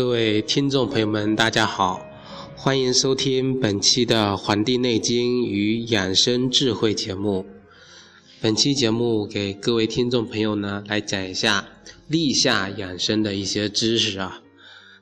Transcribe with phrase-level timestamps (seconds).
[0.00, 2.00] 各位听众朋友们，大家好，
[2.56, 7.44] 欢迎收听本期的《黄帝内经与养生智慧》节目。
[8.40, 11.68] 本期节目给各位听众朋友呢来讲一下
[12.08, 14.40] 立夏养生的一些知识啊。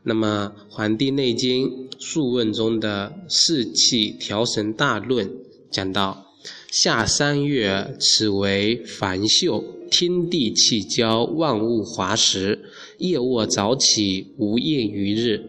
[0.03, 1.69] 那么，《黄帝内经·
[2.01, 5.29] 素问》中的《四气调神大论》
[5.71, 6.27] 讲到：
[6.73, 12.59] 夏三月，此为繁秀，天地气交，万物华实。
[12.99, 15.49] 夜卧早起，无厌于日，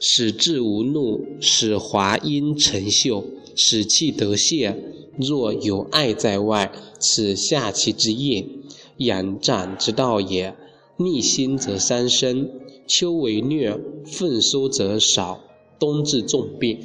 [0.00, 3.24] 使志无怒，使华阴成秀，
[3.54, 4.76] 使气得泄。
[5.18, 8.46] 若有爱在外，此下气之液，
[8.98, 10.54] 养战之道也。
[10.96, 12.50] 逆心则伤身，
[12.86, 15.40] 秋为疟，奉收则少，
[15.78, 16.80] 冬至重病。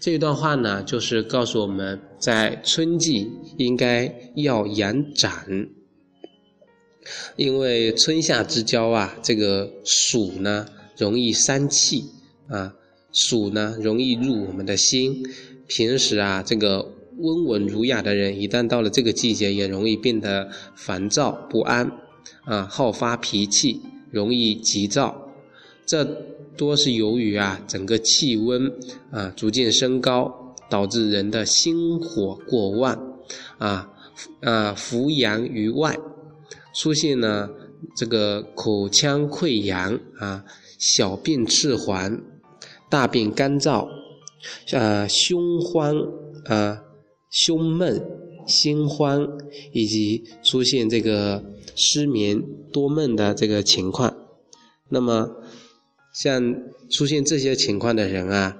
[0.00, 5.68] 这段话呢，就是告诉我们在春季应该要养胆。
[7.36, 12.04] 因为春夏之交啊，这个暑呢容易伤气
[12.48, 12.74] 啊，
[13.12, 15.22] 暑呢容易入我们的心。
[15.66, 21.90] 平时啊，这个温文儒雅的人，一旦到了这个季节，也容易变得烦躁不安
[22.44, 23.80] 啊，好发脾气，
[24.10, 25.28] 容易急躁。
[25.84, 26.04] 这
[26.56, 28.72] 多是由于啊，整个气温
[29.10, 33.18] 啊逐渐升高，导致人的心火过旺
[33.58, 33.90] 啊
[34.40, 35.98] 啊，伏阳于外。
[36.74, 37.50] 出现呢，
[37.94, 40.44] 这个口腔溃疡啊，
[40.78, 42.20] 小便赤黄，
[42.88, 43.88] 大便干燥，
[44.72, 45.96] 啊，胸慌
[46.46, 46.82] 啊，
[47.30, 48.02] 胸闷，
[48.46, 49.38] 心慌，
[49.72, 52.42] 以及出现这个失眠
[52.72, 54.16] 多梦的这个情况。
[54.88, 55.36] 那么，
[56.14, 56.54] 像
[56.90, 58.58] 出现这些情况的人啊。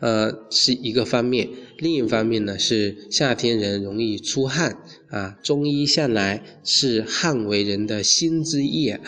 [0.00, 1.48] 呃，是一个方面，
[1.78, 4.76] 另一方面呢是夏天人容易出汗
[5.08, 5.38] 啊。
[5.42, 9.00] 中医向来是汗为人的心之液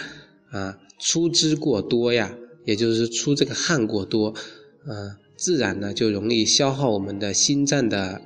[0.50, 4.34] 啊，出之过多呀，也就是出这个汗过多，
[4.86, 8.22] 呃，自然呢就容易消耗我们的心脏的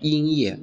[0.00, 0.58] 阴液，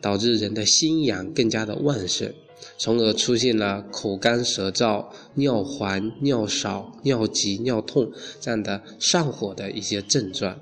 [0.00, 2.32] 导致人的心阳更加的旺盛。
[2.78, 10.60] 从而出现了口干舌燥、尿黄、尿少、尿急、尿痛这样的上火的一些症状。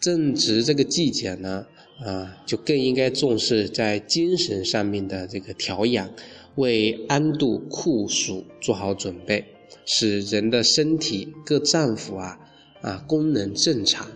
[0.00, 1.66] 正值这个季节呢，
[2.04, 6.10] 啊，就更应该重视在精神上面的这个调养，
[6.56, 9.44] 为安度酷暑做好准备，
[9.86, 12.40] 使人的身体各脏腑啊
[12.80, 14.08] 啊功能正常，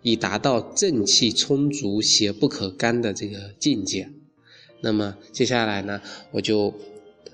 [0.00, 4.08] 以达到正气充足、邪不可干的这个境界。
[4.82, 6.74] 那么接下来呢，我就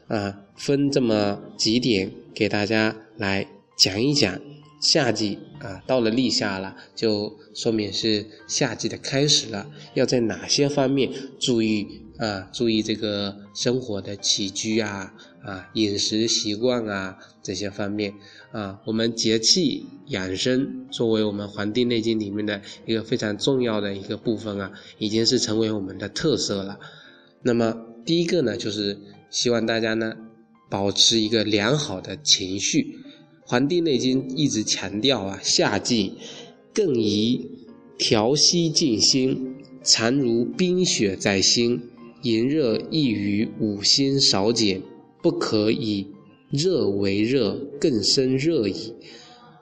[0.08, 3.46] 啊分这么几点给大家来
[3.78, 4.40] 讲一讲。
[4.78, 9.66] 夏季啊，到了立夏了，就说明是夏季的开始了。
[9.94, 12.48] 要在哪些方面注意啊？
[12.52, 18.12] 注意这个生活的起居啊啊，饮食习惯啊这些方面
[18.52, 18.78] 啊。
[18.84, 26.78] 我们节气养生作为我们《黄帝内经》里面的一个非常重要的一个部分啊，已经是成为我们的特色了。
[27.42, 28.98] 那么第一个呢，就是
[29.30, 30.14] 希望大家呢
[30.70, 32.82] 保持一个良好的情绪。
[33.48, 36.14] 《黄帝内经》一直强调啊，夏季
[36.74, 37.48] 更宜
[37.96, 39.54] 调息静心，
[39.84, 41.80] 常如冰雪在心，
[42.22, 44.82] 炎热易于五心少减，
[45.22, 46.08] 不可以
[46.50, 48.94] 热为热，更生热矣。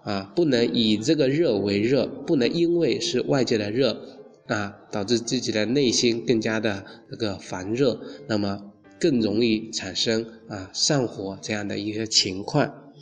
[0.04, 4.13] 啊，不能以这个热为热，不能因为是外界的热。
[4.46, 12.92] 啊，导致自己的内心更加的这个烦热，那么更容易产生啊上火这样的一个情况。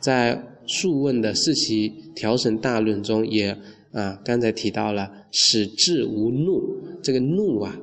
[0.00, 3.58] 在《素问》的四气调神大论中，也
[3.92, 7.76] 啊刚才提到了使志无怒，这个怒啊，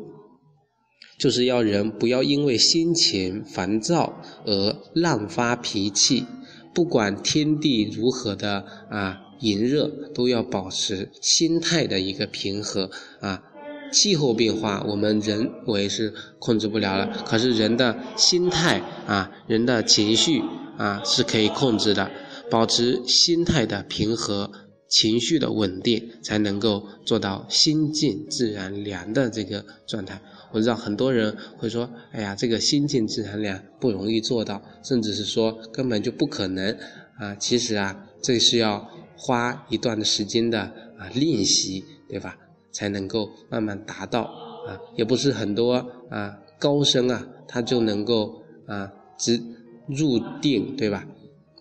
[1.20, 6.26] 就是要人不要因为心情烦躁而滥发脾气，
[6.74, 9.22] 不管天地如何的啊。
[9.40, 12.90] 炎热都要保持心态的一个平和
[13.20, 13.44] 啊，
[13.92, 20.42] 气候变化我们人为是控制不了了，可是人的心态啊，人的情绪
[20.78, 22.10] 啊是可以控制的，
[22.50, 24.52] 保持心态的平和，
[24.88, 30.22] 情绪的稳定，才能够做到心静自然凉的这个状态。
[30.52, 36.78] 我知道很多人会说，哎呀，这个心静自然凉不容易做到，甚至是说根本就不可能
[37.20, 37.36] 啊。
[37.36, 38.90] 其实啊，这是要。
[39.18, 40.60] 花一段的时间的
[40.98, 42.38] 啊练习，对吧？
[42.72, 44.24] 才能够慢慢达到
[44.68, 45.76] 啊，也不是很多
[46.10, 49.42] 啊高僧啊，他就能够啊直
[49.88, 51.08] 入定，对吧？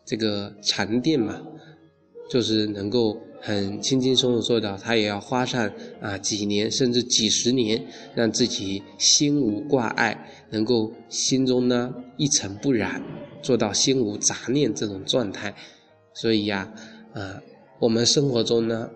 [0.04, 1.40] 这个禅定嘛，
[2.28, 5.70] 就是能够很轻轻松松做到，他也要花上
[6.00, 13.00] 啊几年甚至几十年，让自己心无挂碍，能够心中呢一尘不染
[13.40, 15.54] 做到心无杂念这种状态。
[16.12, 16.72] 所以呀，
[17.14, 17.43] 啊
[17.78, 18.90] 我们生活中呢，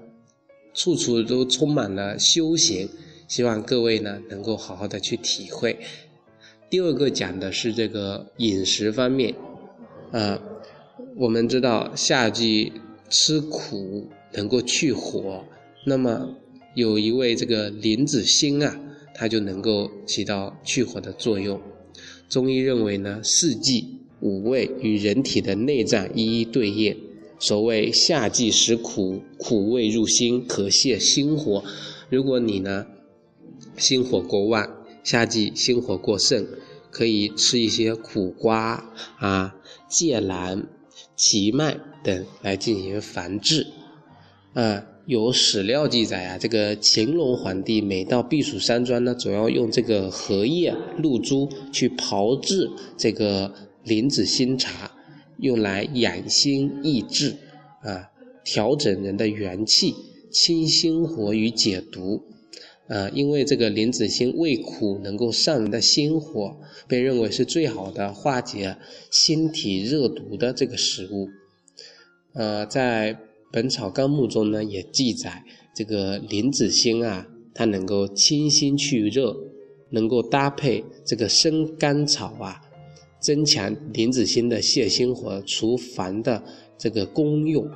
[0.74, 2.88] 处处都充满了修行，
[3.26, 5.78] 希望各位呢能够好好的去体会。
[6.68, 9.34] 第二个讲的是这个饮食方面，
[10.12, 10.42] 啊，
[11.16, 12.72] 我们知道夏季
[13.08, 15.44] 吃苦能够去火，
[15.86, 16.36] 那么
[16.74, 18.78] 有一位这个莲子心啊。
[19.20, 21.60] 它就能够起到去火的作用。
[22.28, 26.96] 中医认为呢，四季五味与人体的内脏一一对应。
[27.38, 31.62] 所谓夏季食苦，苦味入心，可泻心火。
[32.10, 32.86] 如果你呢
[33.76, 36.46] 心火过旺，夏季心火过盛，
[36.90, 39.54] 可以吃一些苦瓜啊、
[39.88, 40.68] 芥兰、
[41.16, 43.66] 荠麦等来进行防治。
[44.54, 44.84] 啊。
[45.08, 53.50] 有史料记载啊，这个乾隆皇帝每到避暑山庄呢，总要用这个荷叶、露珠去炮制这个
[53.84, 54.90] 莲子心茶，
[55.38, 57.36] 用来养心益智，
[57.82, 58.10] 啊，
[58.44, 59.94] 调整人的元气，
[60.30, 62.22] 清心火与解毒，
[62.86, 66.56] 啊，因为这个莲子心味苦，能够上人的心火，
[66.86, 68.76] 被认为是最好的化解
[69.10, 71.28] 心体热毒的这个食物，
[72.34, 73.16] 呃，在。
[73.50, 75.42] 《本草纲目》中呢也记载，
[75.74, 79.34] 这个莲子心啊，它能够清心去热，
[79.88, 82.60] 能够搭配这个生甘草啊，
[83.28, 86.42] 增强莲子心的泻心火、除烦的
[86.78, 87.70] 这个功用。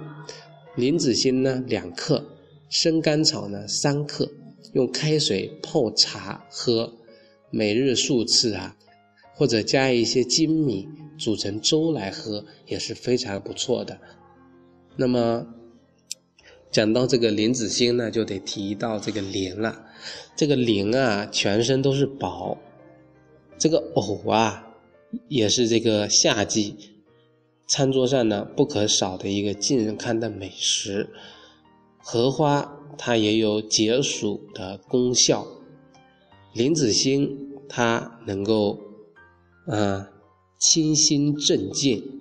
[0.76, 2.24] 莲子心呢两克，
[2.70, 4.32] 生甘草呢三克，
[4.72, 6.90] 用开水泡茶喝，
[7.50, 8.74] 每日数次啊，
[9.34, 10.88] 或者加一些粳米
[11.18, 13.98] 煮成粥来喝，也是非常不错的。
[14.96, 15.46] 那么。
[16.70, 19.84] 讲到这个莲子心呢，就得提到这个莲了。
[20.34, 22.56] 这个莲啊，全身都是宝。
[23.58, 24.71] 这个藕啊，
[25.28, 26.76] 也是这个夏季
[27.66, 31.10] 餐桌上呢不可少的一个近人看的美食。
[31.98, 35.46] 荷花它也有解暑的功效。
[36.52, 38.78] 莲子心它能够
[39.66, 40.10] 啊
[40.58, 42.20] 清心镇静。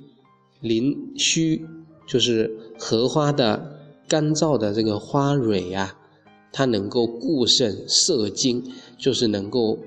[0.59, 1.65] 灵虚
[2.07, 3.79] 就是荷花的。
[4.07, 5.95] 干燥的这个花蕊呀，
[6.51, 8.61] 它能够固肾摄精，
[8.97, 9.79] 就是能够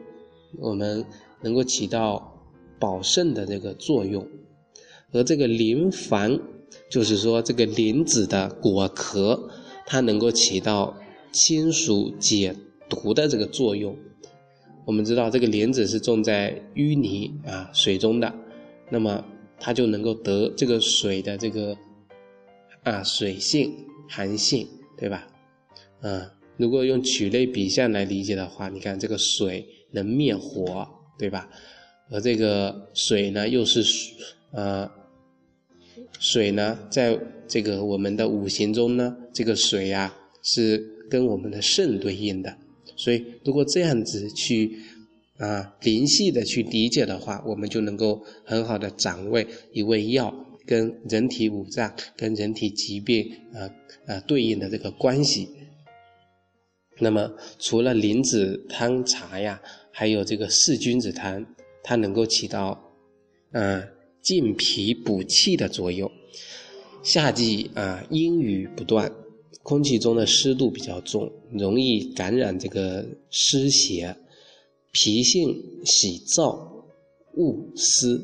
[0.59, 1.05] 我们
[1.43, 2.34] 能够起到
[2.79, 4.27] 保肾的这个作用。
[5.13, 6.41] 而这个莲房，
[6.91, 9.49] 就是说这个莲子的果壳，
[9.87, 10.97] 它能够起到
[11.33, 12.55] 清暑解
[12.89, 13.97] 毒的这个作用。
[14.85, 18.35] 我们知道这个莲子是种在淤泥啊水中的，
[18.91, 19.25] 那么
[19.59, 21.77] 它就能够得这个水的这个
[22.83, 23.73] 啊水性。
[24.07, 24.69] 寒性，
[24.99, 25.27] 对吧？
[26.03, 30.87] 啊，如果用曲类比象来理解的话，你看这个水能灭火，
[31.19, 31.49] 对吧？
[32.11, 33.83] 而这个水呢，又是
[34.53, 34.91] 呃，
[36.19, 37.19] 水呢，在
[37.49, 40.79] 这个我们的五行中呢，这个水呀是
[41.11, 42.57] 跟我们的肾对应的。
[42.97, 44.79] 所以，如果这样子去
[45.39, 50.35] 啊灵系的去理解的话，我们就能够很好的掌握一味药。
[50.67, 53.69] 跟人体五脏、跟人体疾病啊
[54.07, 55.47] 啊对应的这个关系。
[57.01, 61.45] 那么，除了莲子汤茶呀，还有这个四君子汤，
[61.85, 62.93] 它能够起到
[63.53, 63.85] 啊
[64.21, 66.11] 健脾补气的作用。
[67.05, 69.13] 夏季啊阴雨不断，
[69.63, 74.17] 空气中的湿度比较重，容易感染这个湿邪，
[74.91, 76.57] 脾性喜燥
[77.35, 78.21] 恶湿。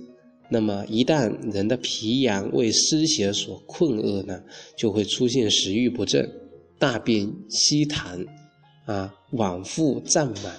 [0.48, 4.42] 那么，一旦人的脾阳为湿邪所困厄呢，
[4.76, 6.28] 就会出现食欲不振、
[6.78, 8.26] 大便稀痰、
[8.86, 10.56] 啊脘腹胀满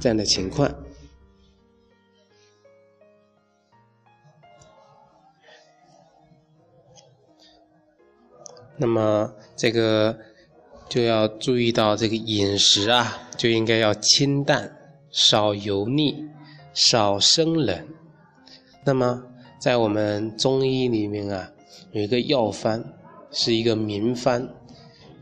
[0.00, 0.72] 这样的情况。
[8.80, 10.16] 那么，这个
[10.88, 14.72] 就要注意到这个饮食啊，就应该要清淡，
[15.10, 16.24] 少油腻，
[16.72, 17.88] 少生冷。
[18.84, 19.24] 那么，
[19.58, 21.50] 在我们中医里面啊，
[21.90, 22.84] 有一个药方，
[23.32, 24.48] 是一个名方，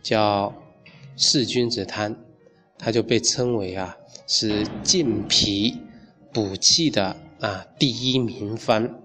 [0.03, 0.55] 叫
[1.17, 2.15] 四君子汤，
[2.79, 3.97] 它就被称为啊
[4.27, 5.79] 是健脾
[6.31, 9.01] 补气的啊第一名方。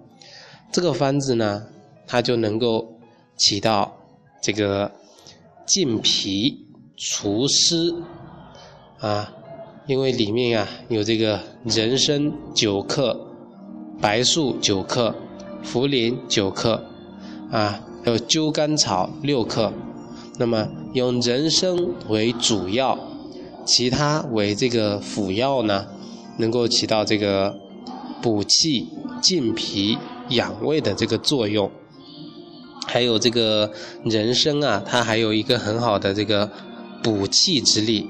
[0.74, 1.68] 这个方子呢，
[2.06, 3.00] 它就能够
[3.38, 3.98] 起到
[4.42, 4.92] 这个
[5.66, 6.66] 健脾
[6.98, 7.94] 除湿
[9.00, 9.32] 啊，
[9.88, 13.28] 因为里面啊有这个人参九克。
[14.02, 15.14] 白术九克，
[15.64, 16.84] 茯苓九克，
[17.52, 19.72] 啊，还有灸甘草六克。
[20.40, 21.78] 那么用人参
[22.10, 22.98] 为主药，
[23.64, 25.86] 其他为这个辅药呢，
[26.38, 27.56] 能够起到这个
[28.24, 28.88] 补气
[29.22, 31.70] 健脾养胃的这个作用。
[32.88, 33.72] 还有这个
[34.04, 36.52] 人参啊，它还有一个很好的这个
[37.04, 38.08] 补气之力。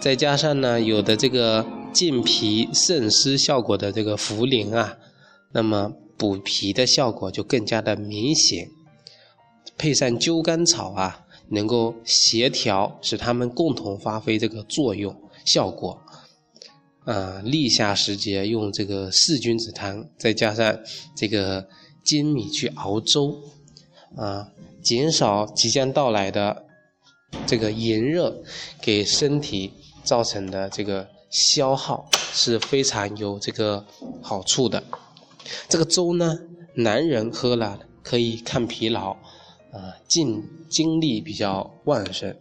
[0.00, 4.96] 再加上呢，有的这个健脾渗湿效果的这个茯苓啊，
[5.52, 8.68] 那么补脾的效果就更加的明显。
[9.78, 16.00] 配上灸甘草啊，能够协调，使它们共同发挥这个作用效果。
[17.04, 20.78] 啊，立夏时节用这个四君子汤，再加上
[21.16, 21.66] 这个
[22.04, 23.38] 粳米去熬粥，
[24.16, 24.48] 啊，
[24.82, 26.64] 减少即将到来的
[27.46, 28.42] 这个炎热
[28.80, 29.72] 给身体。
[30.04, 33.86] 造成的这个消耗是非常有这个
[34.20, 34.82] 好处的。
[35.68, 36.40] 这个粥呢，
[36.74, 39.12] 男人喝了可以抗疲劳，
[39.70, 42.34] 啊，精精力比较旺盛；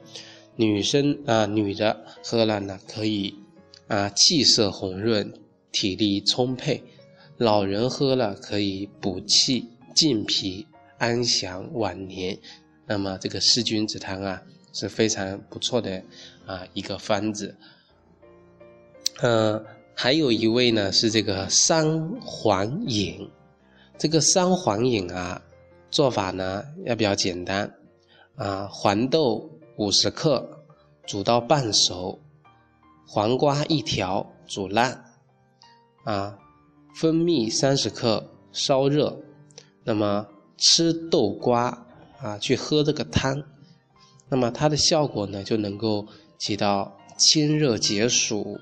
[0.55, 3.35] 女生啊，女的喝了呢，可以
[3.87, 5.31] 啊，气色红润，
[5.71, 6.81] 体力充沛；
[7.41, 10.67] 老人喝了可以补气健脾，
[11.00, 12.38] 安享晚年。
[12.86, 14.39] 那么这个四君子汤啊。
[14.74, 16.01] 是非常不错的
[16.45, 17.53] 啊一个方子，
[19.19, 19.62] 呃，
[19.93, 23.29] 还有一味呢是这个三黄饮，
[23.98, 25.41] 这个三黄饮啊
[25.89, 27.69] 做法呢要比较简单
[28.38, 30.63] 啊，黄豆五十克
[31.05, 32.17] 煮到半熟，
[33.05, 35.03] 黄瓜一条煮烂，
[36.05, 36.39] 啊，
[36.95, 39.17] 蜂蜜三十克烧热，
[39.83, 41.86] 那么吃豆瓜
[42.19, 43.43] 啊去喝这个汤。
[44.29, 46.05] 那么它的效果呢，就能够
[46.38, 48.60] 起到清热解暑、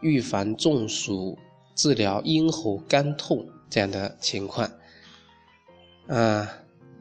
[0.00, 1.38] 预防中暑、
[1.74, 4.70] 治疗咽喉干痛这样的情况。
[6.08, 6.48] 啊，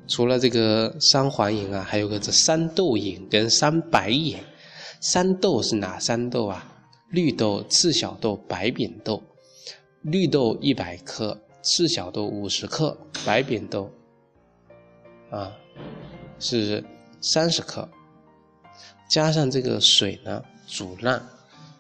[0.08, 4.38] 除了这个三黄饮啊，还有个这三豆饮跟三白饮。
[5.02, 6.66] 三豆是哪三豆啊？
[7.10, 9.24] 绿豆、赤小豆、白扁豆。
[10.02, 13.92] 绿豆一百克，赤小豆五十克，白扁豆
[15.30, 15.56] 啊
[16.40, 16.84] 是。
[17.22, 17.86] 三十克，
[19.10, 21.22] 加上这个水呢，煮烂，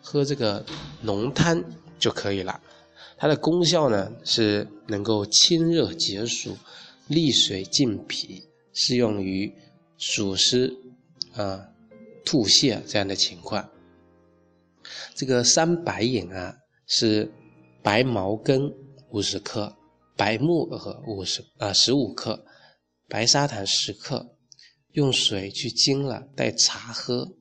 [0.02, 0.66] 喝这个
[1.02, 1.64] 浓汤
[1.98, 2.62] 就可以了。
[3.18, 6.58] 它的功效呢是能够清热解暑、
[7.08, 9.50] 利水健脾，适用于
[9.98, 10.76] 暑湿
[11.38, 11.66] 啊、
[12.26, 13.66] 吐泻这样的情况。
[15.16, 16.54] 这个三白饮啊，
[16.86, 17.32] 是
[17.82, 18.74] 白茅根
[19.10, 19.76] 五十克，
[20.16, 22.46] 白木耳五十啊十五克，
[23.08, 24.36] 白砂糖十克。
[24.94, 27.32] 用水去蒸了，代茶喝，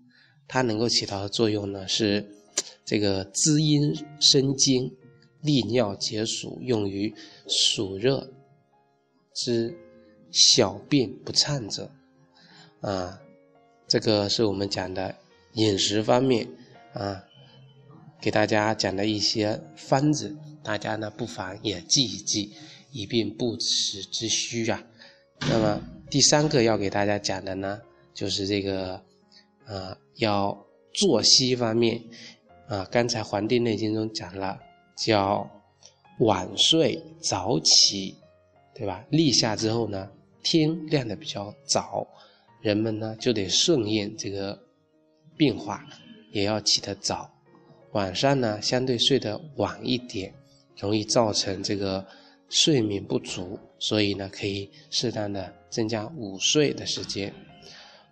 [0.46, 2.28] 它能够起到的作用呢是
[2.84, 4.94] 这个滋阴生津、
[5.40, 7.12] 利尿解暑，用于
[7.48, 8.30] 暑热
[9.34, 9.74] 之
[10.30, 11.90] 小便不畅者。
[12.82, 13.18] 啊，
[13.88, 15.16] 这个是我们讲的
[15.54, 16.46] 饮食方面
[16.92, 17.24] 啊，
[18.20, 22.52] 给大家讲的一些方子，大家呢不妨也记一记，
[22.90, 24.82] 以便不时之需啊。
[25.40, 25.80] 那么。
[26.10, 27.82] 第三个要给大家讲的呢，
[28.14, 28.94] 就是这个，
[29.66, 30.58] 啊，要
[30.94, 32.02] 作息方面，
[32.66, 34.58] 啊，刚才《黄帝内经》中讲了，
[34.96, 35.46] 叫
[36.20, 38.16] 晚睡早起，
[38.74, 39.04] 对吧？
[39.10, 40.10] 立夏之后呢，
[40.42, 42.06] 天亮的比较早，
[42.62, 44.58] 人们呢就得顺应这个
[45.36, 45.86] 变化，
[46.32, 47.30] 也要起得早。
[47.92, 50.32] 晚上呢，相对睡得晚一点，
[50.76, 52.06] 容易造成这个
[52.48, 55.54] 睡眠不足，所以呢，可以适当的。
[55.70, 57.30] 增加午睡的时间，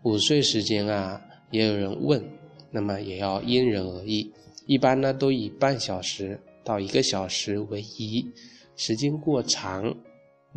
[0.03, 1.19] 午睡时间啊，
[1.51, 2.23] 也有人问，
[2.71, 4.31] 那么也要因人而异。
[4.67, 8.31] 一般呢，都以半小时到一个小时为宜。
[8.77, 9.97] 时间过长，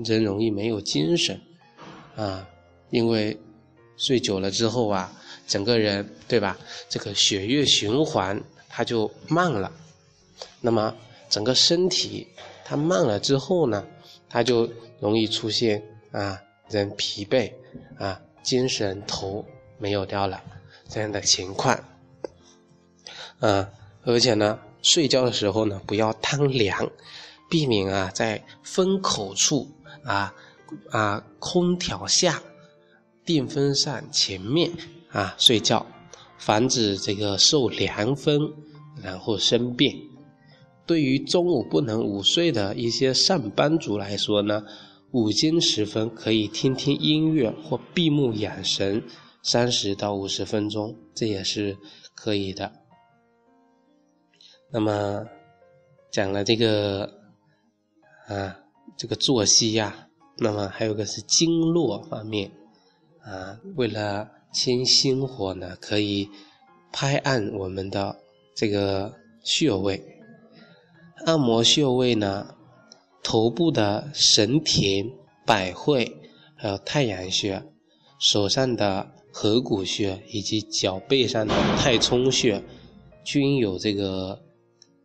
[0.04, 1.40] 人容易没有精神
[2.18, 2.46] 啊，
[2.90, 3.38] 因为
[3.96, 5.10] 睡久了之后啊，
[5.48, 6.60] 整个人对吧，
[6.90, 8.38] 这个血液循环
[8.70, 9.72] 它就慢了，
[10.62, 10.96] 那么
[11.30, 12.28] 整个身体
[12.64, 13.86] 它慢了之后呢，
[14.30, 16.40] 它就容易出现啊。
[16.70, 17.52] 人疲惫
[17.98, 19.44] 啊，精神头
[19.80, 20.40] 没有掉了，
[20.88, 21.84] 这样的情况，
[23.40, 23.68] 啊，
[24.04, 26.88] 而且呢，睡觉的时候呢，不要贪凉，
[27.50, 29.68] 避免啊在风口处
[30.04, 30.32] 啊
[30.92, 32.40] 啊空调下、
[33.26, 34.72] 电风扇前面
[35.12, 35.84] 啊睡觉，
[36.40, 38.52] 防止这个受凉风
[39.04, 39.96] 然后生病。
[40.88, 44.64] 对于中午不能午睡的一些上班族来说呢。
[45.12, 49.04] 午间时分可以听听音乐或闭目养神，
[49.42, 51.76] 三十到五十分钟，这也是
[52.14, 52.72] 可以的。
[54.72, 55.26] 那么
[56.12, 57.12] 讲了这个
[58.28, 58.56] 啊，
[58.96, 62.52] 这个作息呀，那么还有个是经络方面
[63.24, 66.30] 啊，为了清心火呢，可以
[66.92, 68.18] 拍按我们的
[68.56, 69.14] 这个
[69.44, 70.04] 穴位，
[71.26, 72.56] 按摩穴位呢。
[73.22, 75.12] 头部的神田、
[75.46, 76.16] 百会，
[76.56, 77.62] 还有太阳穴，
[78.18, 82.64] 手上的合谷穴以及脚背上的太冲穴，
[83.24, 84.42] 均有这个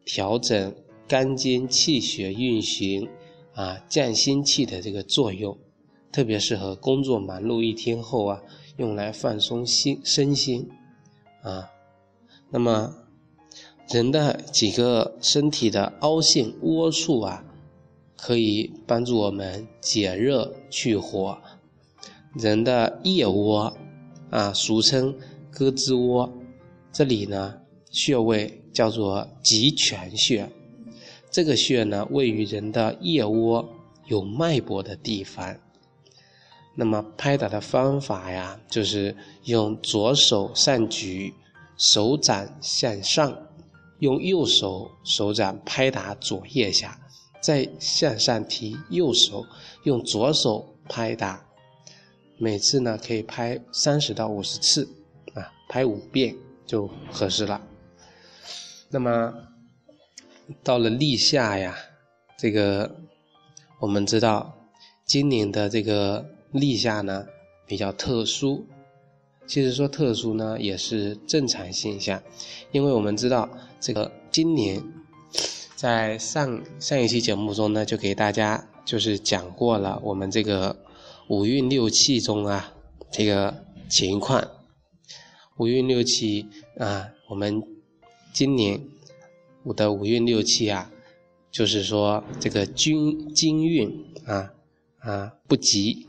[0.06, 0.74] 调整
[1.08, 3.06] 肝经气血运行
[3.52, 5.58] 啊、降心气的这个作用，
[6.12, 8.40] 特别适合工作忙碌一天后啊，
[8.76, 10.69] 用来放松心身心
[11.43, 11.71] 啊。
[12.50, 12.95] 那么，
[13.88, 17.45] 人的几个身体的凹陷窝处啊。
[18.16, 21.37] 可以帮助我们解热去火。
[22.33, 23.76] 人的腋窝
[24.31, 25.14] 啊，俗称
[25.52, 26.33] 胳肢窝，
[26.90, 27.54] 这里呢
[27.90, 30.49] 穴位叫做极泉穴。
[31.31, 33.69] 这个穴呢位于人的腋窝
[34.07, 35.54] 有脉搏的地方。
[36.75, 41.33] 那么拍打的方法呀，就是用左手上举，
[41.76, 43.37] 手掌向上，
[44.00, 47.00] 用右手手掌拍打左腋下。
[47.40, 49.45] 再向上提右手，
[49.83, 51.47] 用左手拍打，
[52.38, 54.88] 每次呢可以拍三十到五十次，
[55.35, 57.61] 啊，拍五遍就合适了。
[58.88, 59.35] 那么
[60.62, 61.76] 到了立夏呀，
[62.38, 62.97] 这个
[63.78, 64.54] 我们知道，
[65.04, 67.26] 今年的这个立夏呢
[67.66, 68.64] 比较特殊，
[69.46, 72.23] 其实说特殊呢也是正常现象，
[72.73, 73.46] 因为我们知道
[73.78, 74.82] 这个今年。
[75.76, 80.75] 在上上一期节目中呢，就给大家就是讲过了我们这个
[81.28, 82.73] 五运六气中啊
[83.11, 84.42] 这个情况。
[85.58, 87.62] 五运六气啊，我们
[88.32, 88.80] 今年
[89.64, 90.90] 我的五运六气啊，
[91.50, 94.54] 就是说这个君金运啊
[95.00, 96.08] 啊不吉。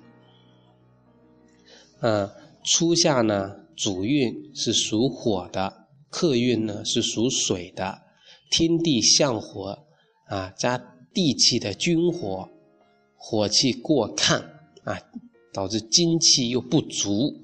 [2.05, 2.31] 啊，
[2.63, 8.03] 初夏呢主运是属火的，客运呢是属水的。
[8.51, 9.79] 天地相火，
[10.27, 10.77] 啊，加
[11.11, 12.47] 地气的君火，
[13.15, 14.39] 火气过亢
[14.83, 15.01] 啊，
[15.51, 17.41] 导致精气又不足。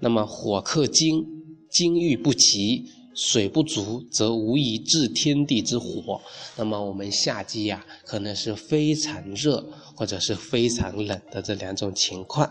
[0.00, 1.24] 那么火克金，
[1.70, 6.20] 金遇不齐，水不足，则无以治天地之火。
[6.56, 12.50] 那么我们夏季呀，可能是非常热或者是非常冷的这两种情况。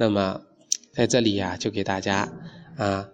[0.00, 0.40] 那么
[0.92, 2.32] 在这里呀，就给大家
[2.76, 3.08] 啊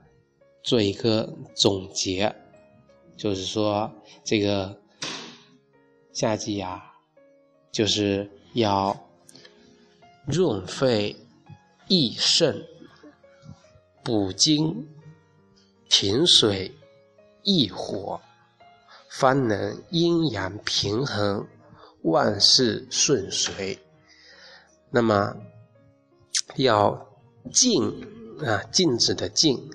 [0.63, 2.33] 做一个总结。
[3.17, 3.91] 就是说，
[4.23, 4.77] 这个
[6.13, 6.93] 夏季呀，
[7.73, 9.09] 就是要
[10.27, 11.17] 润肺
[11.89, 12.67] 益肾、
[14.03, 14.87] 补精
[15.89, 16.71] 停水、
[17.45, 18.21] 益火，
[19.09, 21.47] 方能阴阳平衡，
[22.03, 23.79] 万事顺遂。
[24.91, 25.37] 那么
[26.57, 27.09] 要
[27.53, 28.07] 禁
[28.45, 29.71] 啊，禁止的禁。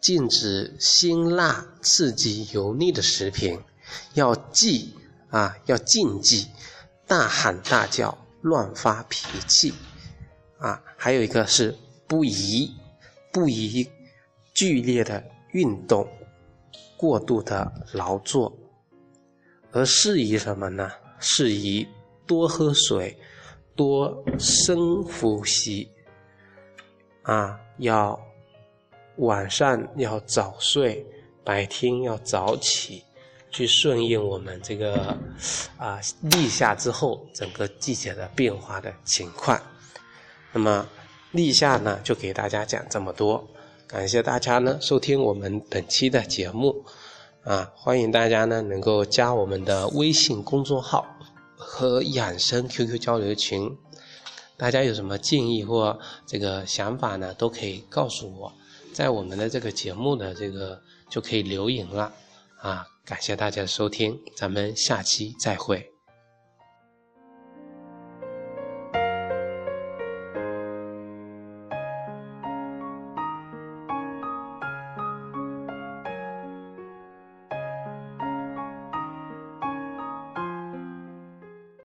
[0.00, 3.60] 禁止辛辣、刺激、油腻的食品，
[4.14, 4.92] 要忌
[5.30, 6.48] 啊，要禁忌
[7.06, 9.72] 大喊大叫、乱发脾气
[10.58, 10.82] 啊。
[10.96, 11.76] 还有一个是
[12.08, 12.74] 不宜
[13.32, 13.88] 不宜
[14.52, 16.08] 剧烈的运动、
[16.96, 18.52] 过度的劳作，
[19.70, 20.90] 而适宜什么呢？
[21.20, 21.86] 适宜
[22.26, 23.16] 多喝水、
[23.76, 25.91] 多深呼吸
[27.22, 28.18] 啊，要。
[29.16, 31.06] 晚上要早睡，
[31.44, 33.04] 白天要早起，
[33.50, 35.16] 去顺应我们这个
[35.76, 39.60] 啊立夏之后整个季节的变化的情况。
[40.50, 40.88] 那么
[41.30, 43.46] 立夏呢，就给大家讲这么多，
[43.86, 46.82] 感谢大家呢收听我们本期的节目
[47.44, 51.06] 啊，欢迎大家呢能够加我们的微信公众号
[51.54, 53.70] 和养生 QQ 交流群，
[54.62, 58.52] 大家有什么建议或这个想法呢，都可以告诉我。
[58.92, 62.12] 在我们的这个节目的这个就可以留言了，
[62.60, 65.91] 啊，感谢大家的收听，咱们下期再会。